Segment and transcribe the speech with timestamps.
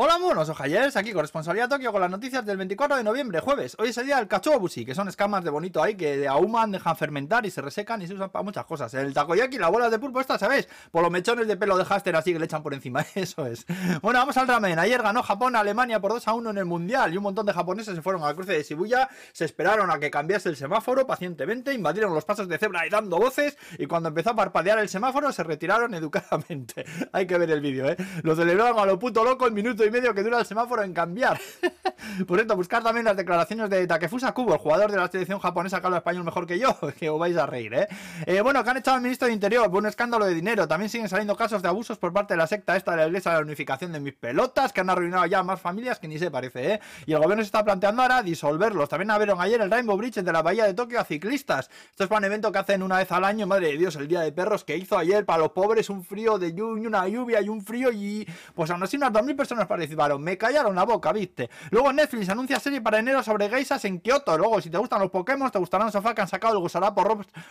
[0.00, 3.74] Hola monos, ojayers, aquí corresponsalía Tokio con las noticias del 24 de noviembre, jueves.
[3.80, 6.96] Hoy es el día del kachobushi, que son escamas de bonito ahí que ahuman, dejan
[6.96, 8.94] fermentar y se resecan y se usan para muchas cosas.
[8.94, 10.68] El takoyaki, la bola de pulpo esta, ¿sabéis?
[10.92, 13.66] Por los mechones de pelo de Haster así que le echan por encima, eso es.
[14.00, 14.78] Bueno, vamos al ramen.
[14.78, 17.52] Ayer ganó Japón Alemania por 2 a 1 en el Mundial y un montón de
[17.52, 21.08] japoneses se fueron a la cruce de Shibuya, se esperaron a que cambiase el semáforo
[21.08, 24.88] pacientemente, invadieron los pasos de cebra y dando voces y cuando empezó a parpadear el
[24.88, 26.84] semáforo se retiraron educadamente.
[27.12, 27.96] Hay que ver el vídeo, ¿eh?
[28.22, 30.92] Lo celebraron a lo puto loco el minuto y medio que dura el semáforo en
[30.92, 31.40] cambiar.
[32.26, 35.80] Por cierto, buscar también las declaraciones de Takefusa Kubo, el jugador de la selección japonesa
[35.80, 37.88] que habla español mejor que yo, que os vais a reír, ¿eh?
[38.26, 38.40] ¿eh?
[38.40, 40.68] Bueno, que han echado al ministro de Interior por un escándalo de dinero.
[40.68, 43.32] También siguen saliendo casos de abusos por parte de la secta esta de la iglesia
[43.32, 46.30] de la unificación de mis pelotas, que han arruinado ya más familias que ni se
[46.30, 46.80] parece, ¿eh?
[47.06, 48.88] Y el gobierno se está planteando ahora disolverlos.
[48.88, 51.70] También abrieron ayer el Rainbow Bridge de la bahía de Tokio a ciclistas.
[51.90, 54.08] Esto es para un evento que hacen una vez al año, madre de Dios, el
[54.08, 57.40] día de perros que hizo ayer para los pobres un frío de lluvia, una lluvia
[57.40, 60.22] y un frío y pues aún así unas 2.000 personas participaron.
[60.22, 61.48] Me callaron la boca, ¿viste?
[61.70, 64.36] Luego Netflix anuncia serie para enero sobre geisas en Kioto.
[64.36, 67.04] Luego, si te gustan los Pokémon, te gustarán sofá que han sacado el gusarapo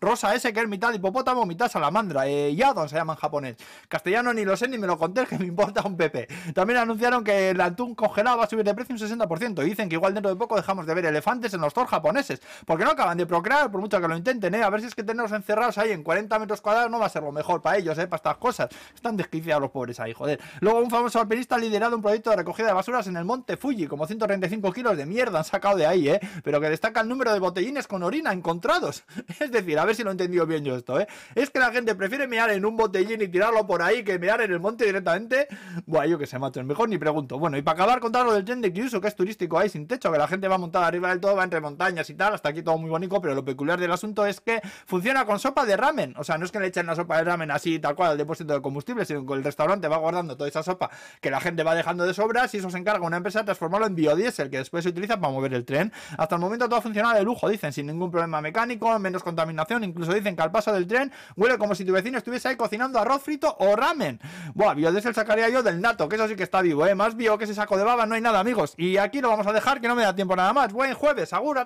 [0.00, 2.26] rosa ese que es mitad hipopótamo, mitad salamandra.
[2.28, 3.56] Eh, Yadon se llama en japonés.
[3.88, 6.28] Castellano ni lo sé ni me lo conté, que me importa un pepe.
[6.54, 9.64] También anunciaron que el atún congelado va a subir de precio un 60%.
[9.64, 12.40] Y dicen que igual dentro de poco dejamos de ver elefantes en los tours japoneses.
[12.66, 14.62] Porque no acaban de procrear, por mucho que lo intenten, ¿eh?
[14.62, 17.08] A ver si es que tenerlos encerrados ahí en 40 metros cuadrados no va a
[17.08, 18.06] ser lo mejor para ellos, ¿eh?
[18.06, 18.68] Para estas cosas.
[18.94, 20.40] Están desquiciados los pobres ahí, joder.
[20.60, 23.56] Luego, un famoso alpinista ha liderado un proyecto de recogida de basuras en el monte
[23.56, 26.20] Fuji, como 135 kilos de mierda han sacado de ahí, ¿eh?
[26.44, 29.04] Pero que destaca el número de botellines con orina encontrados.
[29.40, 31.06] Es decir, a ver si lo he entendido bien yo esto, ¿eh?
[31.34, 34.40] Es que la gente prefiere mear en un botellín y tirarlo por ahí que mear
[34.42, 35.48] en el monte directamente.
[35.86, 37.38] Buah, yo que sé, macho, mejor ni pregunto.
[37.38, 39.86] Bueno, y para acabar, contar lo del tren de Kyushu, que es turístico ahí sin
[39.86, 42.50] techo, que la gente va montada arriba del todo, va entre montañas y tal, hasta
[42.50, 45.76] aquí todo muy bonito, pero lo peculiar del asunto es que funciona con sopa de
[45.76, 46.14] ramen.
[46.18, 48.18] O sea, no es que le echen la sopa de ramen así, tal cual, al
[48.18, 51.62] depósito de combustible, sino que el restaurante va guardando toda esa sopa que la gente
[51.62, 54.58] va dejando de sobras y eso se encarga una empresa de transformarlo en biodiesel, que
[54.58, 55.92] después se utiliza para mover el tren.
[56.16, 59.84] Hasta el momento todo ha funcionado de lujo, dicen, sin ningún problema mecánico, menos contaminación,
[59.84, 62.98] incluso dicen que al paso del tren huele como si tu vecino estuviese ahí cocinando
[62.98, 64.20] arroz frito o ramen.
[64.54, 66.94] Buah, biodiesel sacaría yo del nato, que eso sí que está vivo, ¿eh?
[66.94, 68.74] Más bio que ese saco de baba, no hay nada, amigos.
[68.76, 70.72] Y aquí lo vamos a dejar, que no me da tiempo nada más.
[70.72, 71.52] Buen jueves, aguras.